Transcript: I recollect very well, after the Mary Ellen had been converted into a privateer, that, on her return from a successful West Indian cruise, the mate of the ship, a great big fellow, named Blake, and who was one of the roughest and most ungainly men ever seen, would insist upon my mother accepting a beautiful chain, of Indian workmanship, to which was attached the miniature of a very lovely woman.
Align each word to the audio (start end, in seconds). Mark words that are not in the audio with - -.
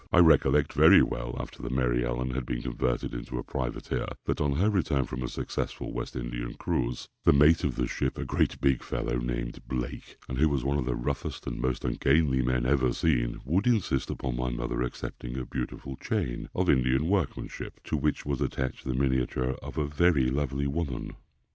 I 0.11 0.17
recollect 0.17 0.73
very 0.73 1.03
well, 1.03 1.35
after 1.39 1.61
the 1.61 1.69
Mary 1.69 2.03
Ellen 2.03 2.31
had 2.31 2.43
been 2.43 2.63
converted 2.63 3.13
into 3.13 3.37
a 3.37 3.43
privateer, 3.43 4.07
that, 4.25 4.41
on 4.41 4.53
her 4.53 4.67
return 4.71 5.05
from 5.05 5.21
a 5.21 5.27
successful 5.27 5.93
West 5.93 6.15
Indian 6.15 6.55
cruise, 6.55 7.07
the 7.23 7.31
mate 7.31 7.63
of 7.63 7.75
the 7.75 7.85
ship, 7.85 8.17
a 8.17 8.25
great 8.25 8.59
big 8.59 8.81
fellow, 8.81 9.17
named 9.19 9.61
Blake, 9.67 10.17
and 10.27 10.39
who 10.39 10.49
was 10.49 10.63
one 10.63 10.79
of 10.79 10.85
the 10.85 10.95
roughest 10.95 11.45
and 11.45 11.61
most 11.61 11.85
ungainly 11.85 12.41
men 12.41 12.65
ever 12.65 12.91
seen, 12.93 13.41
would 13.45 13.67
insist 13.67 14.09
upon 14.09 14.35
my 14.37 14.49
mother 14.49 14.81
accepting 14.81 15.37
a 15.37 15.45
beautiful 15.45 15.95
chain, 15.97 16.49
of 16.55 16.67
Indian 16.67 17.05
workmanship, 17.07 17.79
to 17.83 17.95
which 17.95 18.25
was 18.25 18.41
attached 18.41 18.85
the 18.85 18.95
miniature 18.95 19.55
of 19.61 19.77
a 19.77 19.85
very 19.85 20.31
lovely 20.31 20.65
woman. 20.65 21.13